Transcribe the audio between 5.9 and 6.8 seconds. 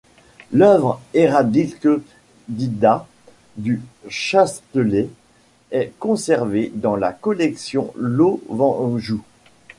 conservé